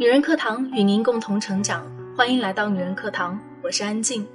[0.00, 1.84] 女人课堂与您共同成长，
[2.16, 4.26] 欢迎来到女人课堂，我是安静。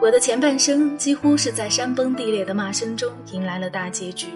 [0.00, 4.28] 我的前半生几乎是在山崩地裂的骂声中迎来了大结局。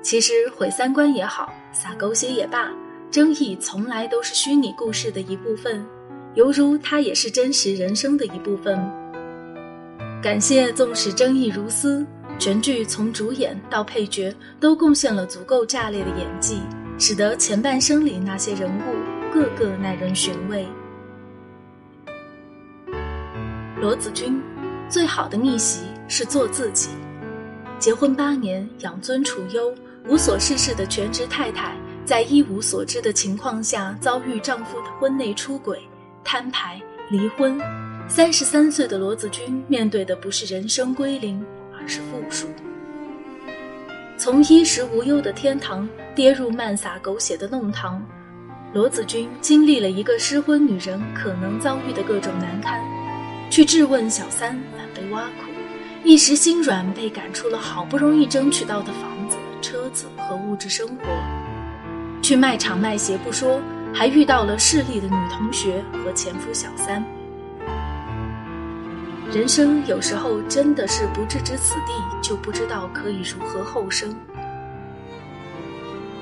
[0.00, 2.70] 其实毁三观也好，撒狗血也罢，
[3.10, 5.84] 争议从来都是虚拟故事的一部分，
[6.32, 8.90] 犹如它也是真实人生的一部分。
[10.22, 12.06] 感谢纵使争议如斯，
[12.38, 16.62] 全剧从主演到配角都贡献了足够炸裂的演技，
[16.98, 19.05] 使得前半生里那些人物。
[19.32, 20.66] 个个耐人寻味。
[23.80, 24.40] 罗子君，
[24.88, 26.90] 最好的逆袭是做自己。
[27.78, 29.74] 结婚八年，养尊处优，
[30.08, 35.78] 无所事事的全职太太，在一无所知的情况下遭遇丈夫的婚内出轨、
[36.24, 37.60] 摊牌、离婚。
[38.08, 41.44] 三十三岁的罗子君面对的不是人生归零，
[41.78, 42.48] 而是负数。
[44.16, 48.02] 从衣食无忧的天堂跌入漫洒狗血的弄堂。
[48.72, 52.78] 罗子君经历了一个失婚女人可能遭遇的各种难堪，
[53.48, 55.50] 去质问小三，反被挖苦，
[56.04, 61.04] 一时心软被赶出了好不容易争取到的房子、车子和物质生活，
[62.20, 63.62] 去卖场卖鞋不说，
[63.94, 67.02] 还遇到了势利的女同学和前夫小三。
[69.32, 74.14] 人生有时候真的是不置之死地，就不知道可以如何后生。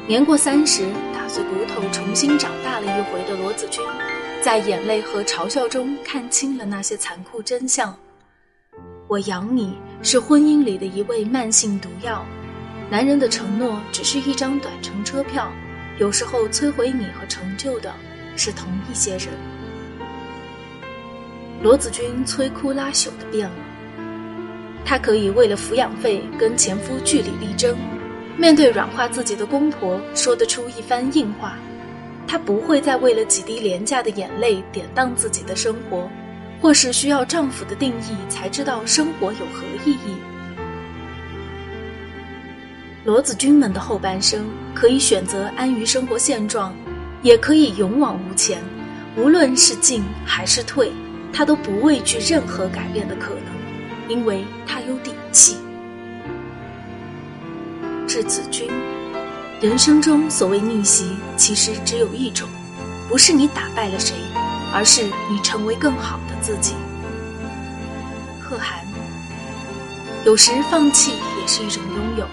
[0.06, 3.82] 年过三十，打碎骨头重新长大了一回的罗子君，
[4.42, 7.96] 在眼泪和嘲笑中看清了那些残酷真相。
[9.08, 12.22] 我养你是婚姻里的一味慢性毒药，
[12.90, 15.50] 男人的承诺只是一张短程车票，
[15.98, 17.90] 有时候摧毁你和成就的
[18.36, 19.28] 是同一些人。
[21.62, 23.56] 罗子君摧枯拉朽的变了，
[24.84, 27.74] 她可以为了抚养费跟前夫据理力争。
[28.36, 31.56] 面对软化自己的公婆，说得出一番硬话，
[32.26, 36.08] 她不会再为了几滴廉价的眼泪典当自己的生活，
[36.60, 40.16] 或是需要丈夫的定义才知道生活有何意义。
[43.04, 46.74] 罗子君们的后半生可以选择安于生活现状，
[47.22, 48.58] 也可以勇往无前。
[49.16, 50.90] 无论是进还是退，
[51.32, 55.56] 她都不畏惧任何改变的可能，因为她有底气。
[58.14, 58.70] 是子君，
[59.60, 62.48] 人生中所谓逆袭，其实只有一种，
[63.08, 64.14] 不是你打败了谁，
[64.72, 66.74] 而是你成为更好的自己。
[68.40, 68.86] 贺涵，
[70.24, 72.24] 有时放弃也是一种拥有。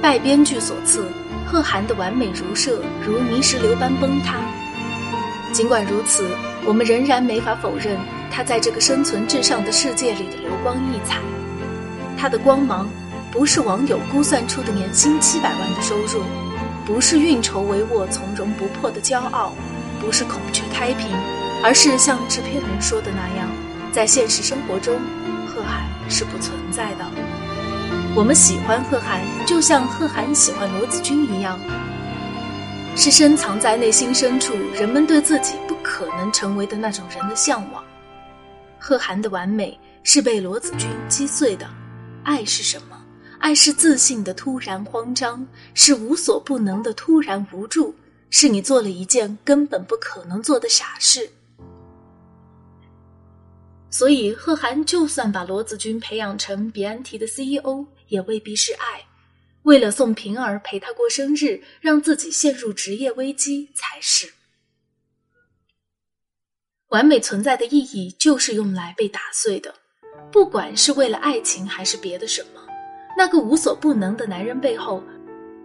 [0.00, 1.04] 拜编剧所赐，
[1.44, 4.36] 贺涵的完美如射，如泥石流般崩塌。
[5.52, 6.26] 尽管如此，
[6.64, 7.98] 我们仍然没法否认
[8.30, 11.18] 他在这个生存至上的世界里的流光溢彩，
[12.16, 12.88] 他的光芒。
[13.30, 16.22] 不是网友估算出的年薪七百万的收入，
[16.86, 19.52] 不是运筹帷幄、从容不迫的骄傲，
[20.00, 21.06] 不是孔雀开屏，
[21.62, 23.48] 而是像制片人说的那样，
[23.92, 24.98] 在现实生活中，
[25.46, 27.04] 贺涵是不存在的。
[28.16, 31.60] 我们喜欢贺涵，就像贺涵喜欢罗子君一样，
[32.96, 37.84] 是深藏在内心深处，人们对自己不可能成为的那种人的向往。
[38.78, 41.68] 贺涵的完美是被罗子君击碎的，
[42.24, 42.97] 爱是什么？
[43.38, 47.94] 爱是自信的突然慌张，是无所不能的突然无助，
[48.30, 51.30] 是你做了一件根本不可能做的傻事。
[53.90, 59.06] 所以，贺涵就算把罗子君培养成比安提的 CEO，也未必是爱。
[59.62, 64.32] 为了送平儿陪她过生日，让自己陷入职业危机才是。
[66.88, 69.74] 完美存在的意义就是用来被打碎的，
[70.30, 72.67] 不管是为了爱情还是别的什么。
[73.18, 75.02] 那个无所不能的男人背后，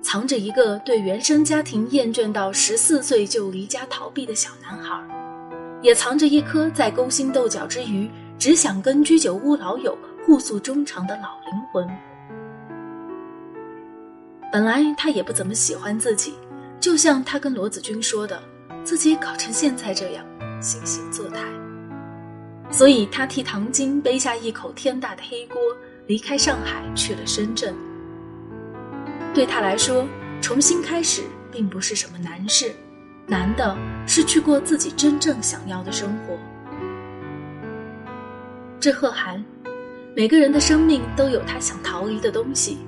[0.02, 5.00] 藏着一个对原生家庭厌倦到十四岁就离家逃避的小男孩，
[5.84, 8.09] 也藏着一颗在勾心斗角之余
[8.40, 11.88] 只想跟居酒屋老友互诉衷肠的老灵魂。
[14.51, 16.33] 本来他也不怎么喜欢自己，
[16.80, 18.42] 就像他跟罗子君说的，
[18.83, 20.25] 自己搞成现在这样，
[20.60, 21.44] 惺惺作态。
[22.72, 25.62] 所以他替唐晶背下一口天大的黑锅。
[26.08, 27.74] 离开上海去了深圳，
[29.34, 30.06] 对他来说，
[30.42, 32.74] 重新开始并不是什么难事，
[33.26, 36.38] 难的是去过自己真正想要的生活。
[38.82, 39.44] 致贺涵，
[40.14, 42.80] 每个人的生命都有他想逃离的东西，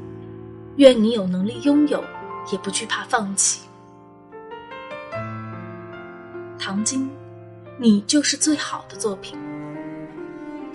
[0.76, 2.04] 愿你有能力拥有，
[2.52, 3.62] 也不惧怕放弃。
[6.60, 7.10] 唐晶，
[7.78, 9.38] 你就是最好的作品。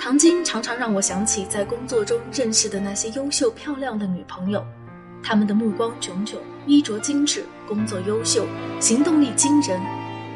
[0.02, 4.64] 唐晶常常让我想起在工作中认识的那些优秀漂亮的女朋友，
[5.23, 8.47] 她们的目光炯炯，衣着精致，工作优秀，
[8.81, 9.79] 行动力惊人，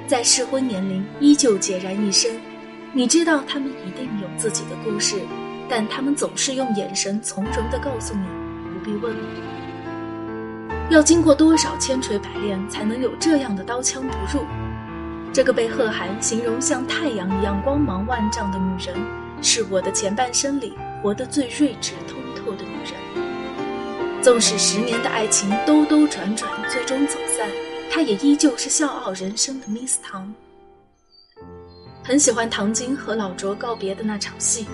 [0.07, 2.39] 在适婚年龄依旧孑然一身。
[2.93, 5.17] 你知道他们一定有自己的故事，
[5.67, 8.27] 但他们总是用眼神从容地告诉你：
[8.71, 9.23] 不必问了。
[10.91, 14.45] 要经过多少千锤百炼，才能有这样的刀枪不入？
[15.33, 18.95] 这个被贺涵形容像太阳一样光芒万丈的女人，
[19.43, 24.23] 是我的前半生里活得最睿智通透的女人。
[24.23, 27.49] 纵使十年的爱情兜兜转转，最终走散，
[27.91, 30.33] 她也依旧是笑傲人生的 Miss 唐。
[32.03, 34.67] 很喜欢唐晶和老卓告别的那场戏。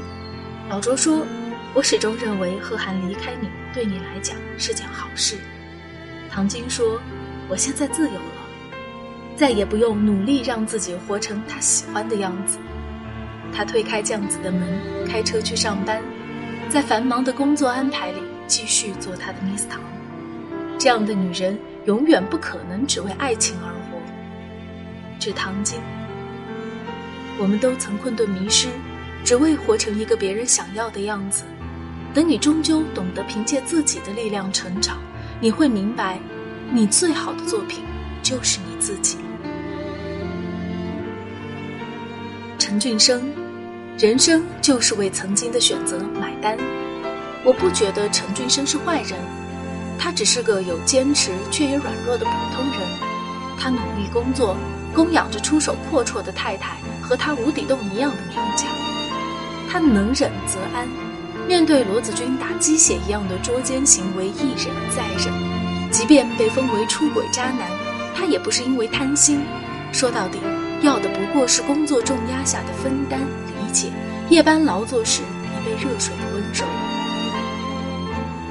[0.68, 1.26] 老卓说
[1.74, 5.36] ：“我始终认为贺涵离开你，对你来讲是件好事。”
[6.30, 7.00] 唐晶说
[7.50, 8.20] ：“我现在自由了，
[9.36, 12.56] 再也不用努力让自己活成他喜欢的样子。”
[13.52, 14.69] 他推开酱子的门，
[15.06, 16.02] 开车去上班，
[16.69, 19.81] 在繁忙的工作安排里继续做他的 Miss 唐。
[20.79, 24.00] 这样的女人永远不可能只为爱情而活。
[25.19, 25.79] 致唐晶。
[27.38, 28.69] 我们都曾困顿迷失，
[29.25, 31.44] 只为活成一个别人想要的样子。
[32.12, 34.99] 等你终究懂得凭借自己的力量成长，
[35.41, 36.19] 你会明白，
[36.70, 37.85] 你最好的作品
[38.23, 39.19] 就是你自己。
[42.58, 43.32] 陈俊生，
[44.00, 46.56] 人生就是为曾经的选择买单。
[47.44, 49.12] 我不觉得陈俊生是坏人，
[49.99, 52.81] 他只是个有坚持却也软弱的普通人。
[53.58, 54.56] 他努力工作。
[54.93, 58.67] 供养着出手阔绰的太太和他无底洞一样的娘家，
[59.70, 60.88] 他能忍则安。
[61.46, 65.93] 面对罗子君打鸡血一样的捉奸行为，一忍再忍。
[65.93, 67.70] 即便被封为出轨渣男，
[68.17, 69.43] 他也不是因为贪心。
[69.93, 70.41] 说到底，
[70.82, 73.20] 要的不过是工作重压下的分担、
[73.70, 73.88] 理解，
[74.31, 76.64] 夜班劳作时一杯热水的温柔。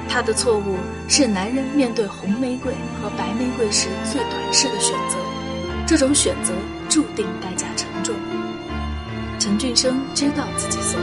[0.08, 0.78] 他的错误
[1.08, 2.72] 是男人面对红玫瑰
[3.02, 5.16] 和白玫瑰时最短视的选择。
[5.86, 6.54] 这种选择
[6.88, 8.14] 注定代价沉重。
[9.38, 10.98] 陈俊生知道自己怂，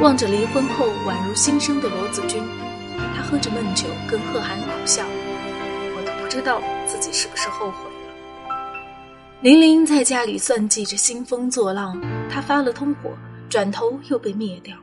[0.00, 2.42] 望着离婚后宛如新生的罗子君，
[3.14, 5.04] 他喝着闷酒跟贺涵苦笑
[5.94, 7.90] ：“我都不知道自己是不是后悔了。”
[9.42, 12.00] 玲玲在家里算计着兴风作浪，
[12.30, 13.10] 她发了通火，
[13.48, 14.76] 转头又被灭掉。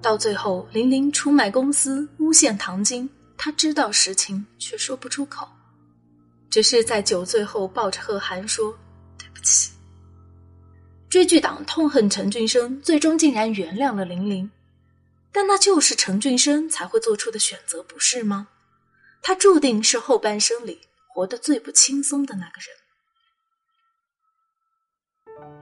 [0.00, 5.48] 到最后，玲玲出卖公司，诬陷唐晶，她知道实情，却说不出口。
[6.50, 8.78] 只是在酒醉后抱着贺涵说
[9.18, 9.72] ：“对不起。”
[11.10, 14.50] 追剧党痛恨陈俊生，最终竟然原谅了玲玲，
[15.32, 18.48] 但那就是陈俊生才会做出的选择，不是吗？
[19.20, 22.68] 他注定是后半生里活得最不轻松的那个人。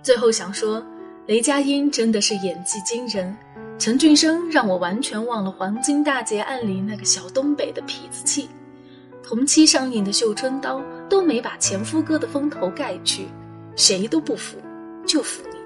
[0.03, 0.85] 最后想说，
[1.27, 3.37] 雷佳音真的是演技惊人，
[3.81, 8.49] 陈俊生让我完全忘了《黄金大劫案》里那个小东北的痞子气。
[9.25, 10.79] 同期上映的《绣春刀》
[11.09, 13.27] 都没把前夫哥的风头盖去，
[13.75, 14.57] 谁都不服，
[15.05, 15.57] 就服你。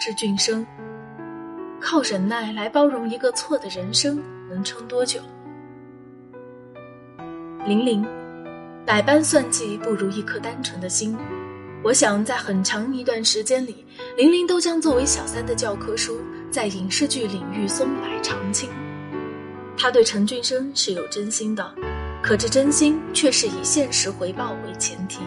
[0.00, 0.66] 致俊生，
[1.78, 4.18] 靠忍耐来包容一个错的人生，
[4.48, 5.20] 能撑多久？
[7.66, 8.02] 玲玲，
[8.86, 11.14] 百般算计不如一颗单纯的心。
[11.82, 13.84] 我想在很长一段时间里，
[14.16, 16.20] 玲玲都将作为小三的教科书，
[16.50, 18.68] 在影视剧领域松柏长青。
[19.76, 21.74] 她对陈俊生是有真心的。
[22.20, 25.20] 可这真心却是以现实回报为前提，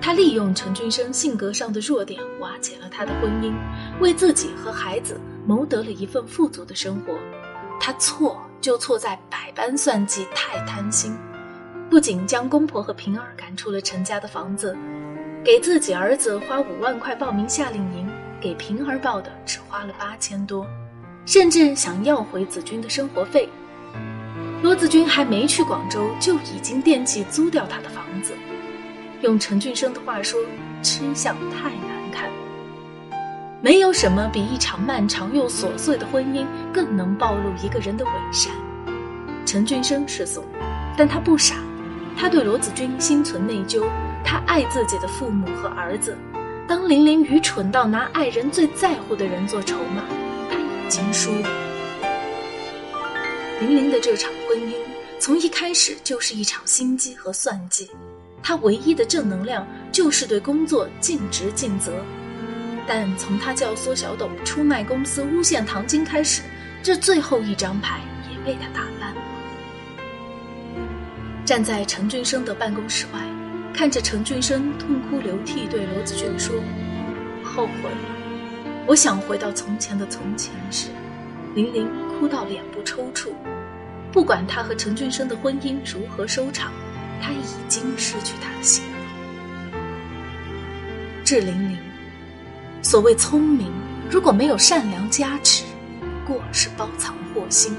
[0.00, 3.52] 他利用陈俊生性格上的弱点，瓦解了他的婚姻，
[4.00, 7.18] 为自己和孩子谋得了一份富足的生活。
[7.80, 11.12] 他错就错在百般算计，太贪心，
[11.90, 14.76] 不仅将公婆和平儿赶出了陈家的房子，
[15.44, 18.08] 给自己儿子花五万块报名夏令营，
[18.40, 20.64] 给平儿报的只花了八千多，
[21.26, 23.48] 甚至想要回子君的生活费。
[24.62, 28.32] 罗子君还没去广州，就已经惦记租掉他的房子。
[29.20, 30.38] 用陈俊生的话说，
[30.80, 32.30] 吃相太难看。
[33.60, 38.52] 没有什么比一场漫长又琐碎的婚姻更能暴露一个人的伪善。
[39.44, 40.44] 陈俊生是怂，
[40.96, 41.56] 但他不傻。
[42.16, 43.84] 他对罗子君心存内疚，
[44.24, 46.16] 他爱自己的父母和儿子。
[46.66, 50.02] 当玲玲愚蠢到拿爱人最在乎的人做筹码，
[50.50, 51.48] 他已经输了。
[53.60, 54.74] 玲玲的这场婚姻
[55.18, 57.90] 从一开始就是一场心机和算计，
[58.42, 61.92] 她唯一的正能量就是对工作尽职尽责。
[62.86, 66.42] 但从她叫缩小董出卖公司、诬陷唐晶开始，
[66.82, 68.00] 这最后一张牌
[68.30, 69.22] 也被她打烂了。
[71.44, 73.20] 站在陈俊生的办公室外，
[73.74, 76.54] 看着陈俊生痛哭流涕对罗子君说
[77.42, 77.90] ：“后悔，
[78.86, 80.88] 我想回到从前的从前时。”
[81.54, 83.28] 玲玲哭到脸部抽搐。
[84.12, 86.70] 不管他和陈俊生的婚姻如何收场，
[87.20, 89.78] 他已经失去他的心了。
[91.24, 91.76] 志淋漓。
[92.82, 93.70] 所谓聪明，
[94.10, 95.64] 如果没有善良加持，
[96.26, 97.74] 不过是包藏祸心。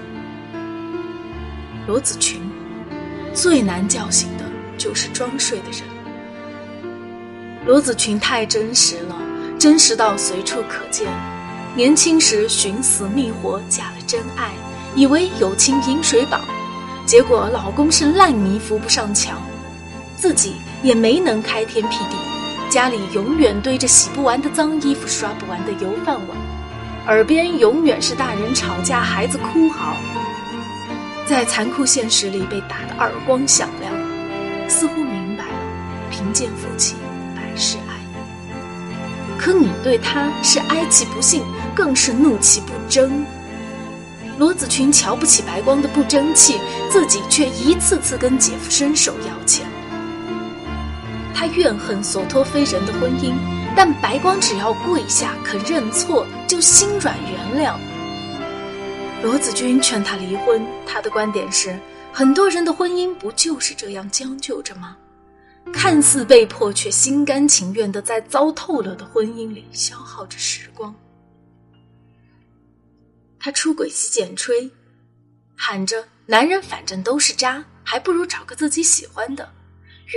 [1.86, 2.42] 罗子群
[3.34, 4.30] 最难叫醒
[4.78, 5.82] 就是装睡的人。
[7.66, 9.16] 罗子群太真实了，
[9.58, 11.08] 真实到随处可见。
[11.76, 14.52] 年轻时寻死觅活嫁了真爱，
[14.96, 16.40] 以为有情饮水饱，
[17.06, 19.42] 结果老公是烂泥扶不上墙，
[20.16, 22.16] 自己也没能开天辟地。
[22.70, 26.38] 家里永远堆着洗不完的脏衣服、刷不完的油饭碗，
[27.08, 29.96] 耳边永远是大人吵架、孩子哭嚎，
[31.26, 33.94] 在残酷现实里被打得耳光响亮，
[34.68, 35.60] 似乎明白了
[36.10, 36.96] 贫贱夫妻
[37.36, 37.94] 百事哀。
[39.38, 41.44] 可你对他是哀其不幸，
[41.76, 43.26] 更是怒其不争。
[44.38, 49.66] 罗子群瞧不起白光的不争气，自己却一次次跟姐夫伸手要钱。
[51.36, 53.34] 他怨恨所托非人的婚姻，
[53.76, 57.76] 但白光只要跪下肯认错，就心软原谅。
[59.22, 61.78] 罗子君劝他离婚，他的观点是：
[62.14, 64.96] 很多人的婚姻不就是这样将就着吗？
[65.74, 70.94] 看似被迫，却心甘情愿的在糟透了的婚姻里消耗着时光。
[73.40, 74.70] 他出轨洗剪吹，
[75.56, 79.52] 喊着男人反正都是渣，还不如找个自己喜欢的。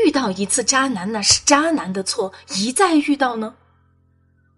[0.05, 3.55] 遇到一次渣男，那是渣男的错；一再遇到呢？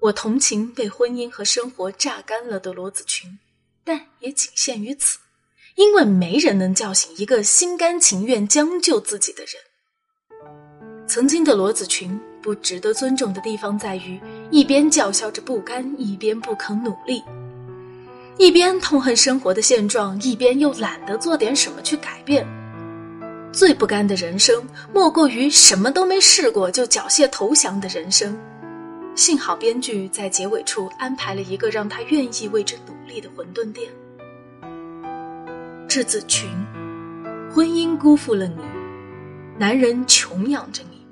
[0.01, 3.39] 我同情被婚姻和生活榨干了的罗子群，
[3.85, 5.19] 但也仅限于此，
[5.79, 9.53] 因为没人能叫醒一个心甘情愿将就自己的人。
[11.07, 14.21] 曾经的罗子群不值得尊重的地方在于，
[14.51, 17.23] 一边叫嚣着不甘，一边不肯努力；
[18.39, 22.45] 一边痛恨生活的现状，一边又懒得做点什么去改变。
[23.53, 28.37] 最不甘的人生，莫过于什么都没试过就缴械投降的人生。
[29.15, 33.89] 幸好编剧在结尾处安排了一个让他愿意为之努力的馄饨店。
[35.99, 36.49] 质子群，
[37.53, 38.63] 婚姻辜负了你，
[39.59, 41.05] 男人穷养着你，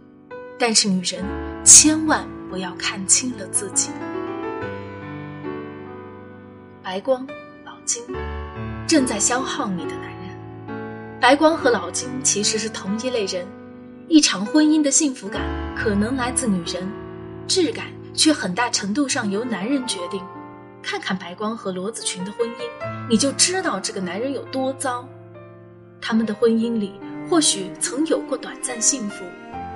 [0.61, 1.25] 但是女人
[1.65, 3.91] 千万不要看清了自己。
[6.85, 7.27] 白光，
[7.65, 8.01] 老金，
[8.87, 11.19] 正在消耗你的男人。
[11.21, 13.45] 白光和老金其实是同一类人，
[14.07, 15.43] 一场婚姻的幸福感
[15.77, 16.89] 可能来自女人，
[17.49, 20.23] 质感却很大程度上由男人决定。
[20.87, 25.05] 看看白光和罗子群的婚姻，你就知道这个男人有多糟。
[26.01, 26.93] 他们的婚姻里
[27.29, 29.25] 或许曾有过短暂幸福，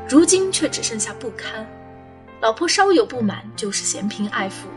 [0.08, 1.66] 如今却只剩下不堪。
[2.40, 4.68] 老婆稍有不满就是嫌贫爱富，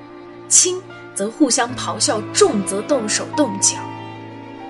[0.48, 0.82] 轻
[1.14, 3.78] 则互相咆哮，重则动手动脚。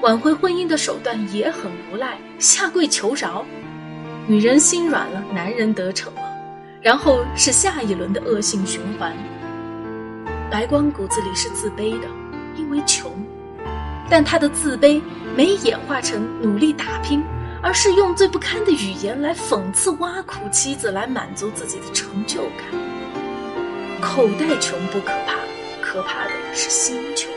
[0.02, 3.46] 挽回婚姻的手段也很无赖，下跪求饶，
[4.28, 6.22] 女人心软了，男人得逞了，
[6.82, 9.16] 然后是下一轮的恶性循环。
[10.54, 12.08] 白光骨子里是自卑的，
[12.56, 13.12] 因为穷，
[14.08, 15.02] 但他的自卑
[15.36, 17.24] 没演化成努力打拼，
[17.60, 22.68] 而是用最不堪的语言来讽刺挖苦妻子，来满足自己的成就感。
[24.00, 25.40] 口袋穷不可怕，
[25.82, 27.32] 可怕的是心穷。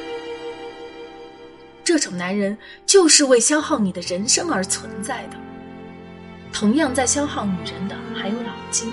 [1.82, 5.38] 这种男人就是为消耗你的人生而存在的。
[6.52, 8.92] 同样在消耗女人的还有老金，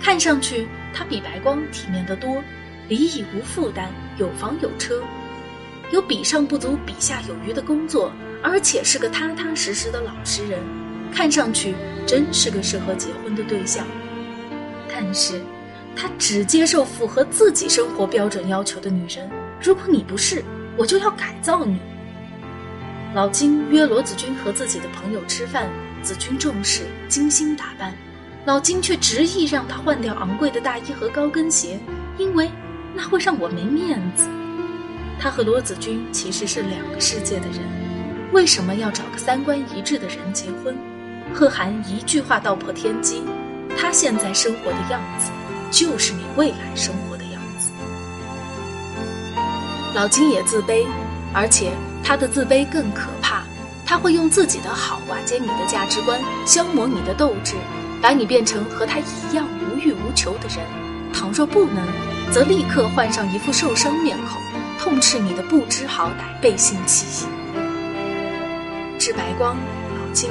[0.00, 2.40] 看上去他比白光体面得多，
[2.88, 3.88] 离异无负担，
[4.18, 5.02] 有房有车，
[5.90, 8.12] 有比上不足、比下有余的工作，
[8.42, 10.60] 而且是个踏踏实实的老实人，
[11.12, 11.74] 看上去
[12.06, 13.86] 真是个适合结婚的对象。
[14.88, 15.42] 但是，
[15.96, 19.28] 他只接受符合自己生活标准要求的女人。
[19.62, 20.44] 如果你不是，
[20.76, 21.78] 我就要改造你。
[23.14, 25.70] 老金约罗子君和自己的朋友吃饭，
[26.02, 27.94] 子君重视，精心打扮，
[28.44, 31.78] 老金却执意让他换掉昂贵的大衣和高跟鞋，
[32.18, 32.50] 因为
[32.94, 34.28] 那会让我没面子。
[35.18, 37.60] 他和罗子君其实是两个世界的人，
[38.32, 40.76] 为什么要找个三观一致的人结婚？
[41.32, 43.22] 贺涵一句话道破天机，
[43.76, 45.30] 他现在生活的样子，
[45.70, 47.70] 就是你未来生活的样子。
[49.94, 50.86] 老金也自卑，
[51.32, 51.72] 而且。
[52.06, 53.44] 他的自卑更可怕，
[53.86, 57.54] 他会用自己的好瓦解你的价值观，消磨你的斗志，
[58.02, 60.58] 把你变成和他一样无欲无求的人。
[61.14, 61.82] 倘若不能，
[62.34, 64.42] 则立刻换上一副受伤面孔，
[64.76, 67.28] 痛斥你的不知好歹、背信弃义。
[68.98, 70.28] 致白光、老金，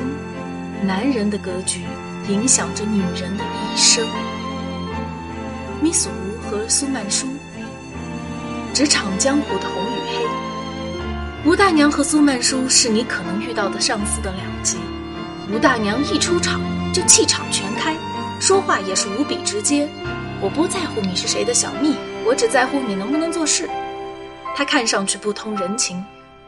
[0.86, 1.80] 男人的格局
[2.28, 4.06] 影响着女人的一生。
[5.82, 7.26] 米索吴和苏曼殊，
[8.74, 11.50] 职场江湖的红与黑。
[11.50, 14.76] 吴大娘和苏曼殊是你可能遇到的上司的两极。
[15.50, 16.60] 吴大娘一出场
[16.92, 17.96] 就气场全开，
[18.42, 19.88] 说话也是无比直接。
[20.44, 21.96] 我不在乎你是谁的小蜜，
[22.26, 23.66] 我只在乎你能不能做事。
[24.54, 26.04] 他看上去不通人情，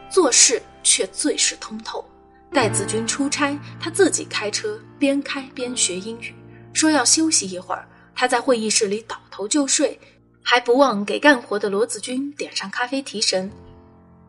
[0.10, 2.06] 做事却最是通透。
[2.52, 6.36] 带子君出差，他自己开车，边开边学英语，
[6.74, 7.88] 说要休息一会儿。
[8.14, 9.98] 他在会议室里倒头就睡，
[10.44, 13.50] 还不忘给干活的罗子君点上咖啡提神。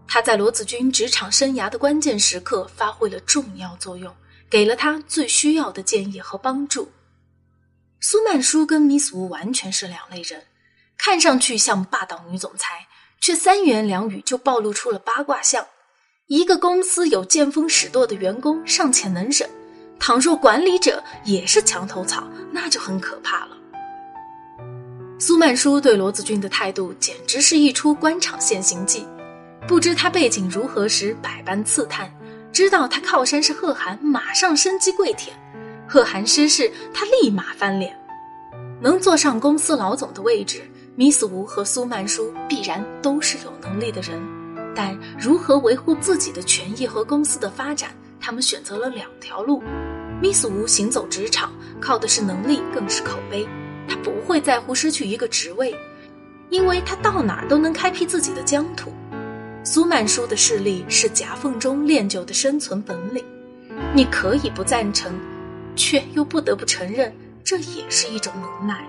[0.06, 4.14] 他在罗子君职场生涯的关键时刻发挥了重要作用，
[4.48, 6.88] 给了他最需要的建议和帮助。
[8.08, 10.40] 苏曼殊跟 Miss 吴完全是两类人，
[10.96, 12.86] 看上去像霸道女总裁，
[13.20, 15.66] 却三言两语就暴露出了八卦相。
[16.28, 19.50] 一个公司有见风使舵的员工尚且能忍，
[19.98, 23.56] 倘若管理者也是墙头草，那就很可怕了。
[25.18, 29.04] 苏曼殊对罗子君的态度简直是一出官场现形记，
[29.66, 32.08] 不知他背景如何时百般刺探，
[32.52, 35.36] 知道他靠山是贺涵，马上生机跪舔。
[35.88, 37.96] 贺涵失势，他立马翻脸。
[38.80, 40.62] 能坐上公司老总的位置，
[40.94, 44.20] 米斯吴和苏曼殊必然都是有能力的人。
[44.74, 47.90] 但如何维护自己的权益和公司的发展，
[48.20, 49.62] 他们选择了两条路。
[50.20, 53.48] 米斯吴行走职场，靠的是能力，更是口碑。
[53.88, 55.74] 他不会在乎失去一个职位，
[56.50, 58.92] 因为他到哪儿都能开辟自己的疆土。
[59.62, 63.24] 苏曼殊的势力是夹缝中练就的生存本领。
[63.94, 65.12] 你可以不赞成。
[65.76, 67.14] 却又不得不承认，
[67.44, 68.84] 这也是一种能耐。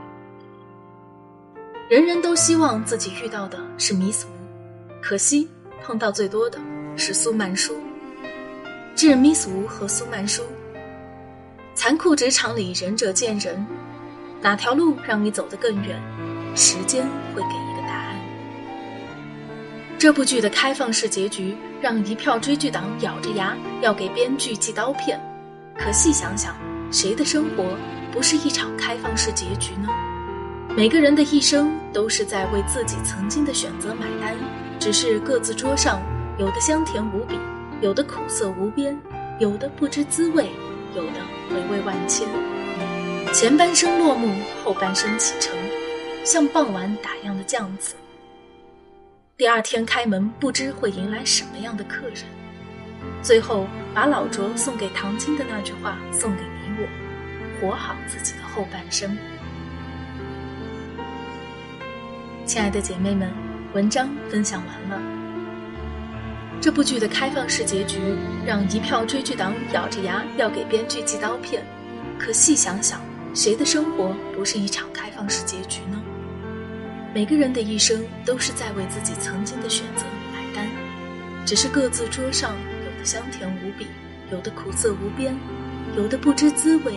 [1.89, 4.29] 人人都希望自己遇到的是米斯吴，
[5.01, 5.47] 可惜
[5.83, 6.59] 碰到最多的
[6.95, 7.77] 是苏曼殊。
[8.95, 10.41] 致米斯吴和苏曼殊，
[11.75, 13.63] 残酷职场里仁者见仁，
[14.41, 16.01] 哪条路让你走得更远？
[16.55, 18.15] 时间会给一个答案。
[19.99, 25.21] 这部剧的开放式结局让一票追剧党咬着牙要给编剧寄刀片，
[25.77, 26.55] 可细想想。
[26.89, 27.77] 谁的生活
[28.11, 29.89] 不是一场开放式结局呢？
[30.75, 34.35] 每个人的一生都是在为自己曾经的选择买单，
[34.79, 36.01] 只是各自桌上
[36.37, 37.37] 有的香甜无比，
[37.81, 38.97] 有的苦涩无边，
[39.39, 40.49] 有的不知滋味，
[40.95, 42.27] 有的回味万千。
[43.33, 44.33] 前半生落幕，
[44.63, 45.53] 后半生启程，
[46.23, 47.95] 像傍晚打烊的酱子。
[49.35, 52.23] 第二天开门，不知会迎来什么样的客人。
[53.21, 56.43] 最后，把老卓送给唐晶的那句话送给。
[57.59, 59.17] 活好自己的后半生，
[62.45, 63.31] 亲爱的姐妹们，
[63.73, 65.01] 文章分享完了。
[66.61, 67.99] 这部剧的开放式结局
[68.45, 71.63] 让一票追剧党咬着牙要给编剧寄刀片。
[72.19, 73.01] 可细想想，
[73.33, 76.01] 谁的生活不是一场开放式结局呢？
[77.13, 80.67] 每个人的一生都是在为自己曾经的选择买单，
[81.45, 83.87] 只是各自桌上有的香甜无比，
[84.31, 85.35] 有的苦涩无边，
[85.95, 86.93] 有的不知滋味。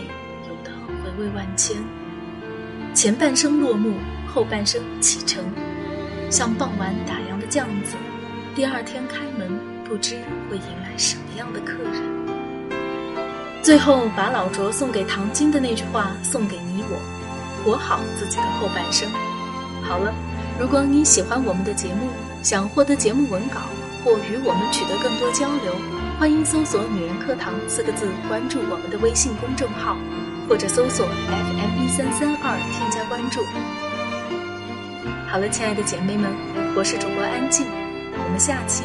[1.21, 1.77] 味万千，
[2.95, 3.93] 前半生落幕，
[4.27, 5.43] 后半生启程，
[6.31, 7.95] 像傍晚打烊的酱子。
[8.55, 10.15] 第二天开门，不知
[10.49, 12.01] 会迎来什么样的客人。
[13.61, 16.97] 最后，把老卓送给唐晶的那句话送给你我：
[17.63, 19.07] 活好自己的后半生。
[19.83, 20.11] 好了，
[20.59, 22.07] 如果你喜欢我们的节目，
[22.41, 23.59] 想获得节目文稿
[24.03, 25.71] 或与我们取得更多交流，
[26.17, 29.95] 欢迎搜索“女人课堂”四个字，关注我们的微信公众号。
[30.51, 33.41] 或者搜索 FM 一三三二添加关注。
[35.29, 36.29] 好了，亲爱的姐妹们，
[36.75, 37.65] 我是主播安静，
[38.11, 38.83] 我们下期。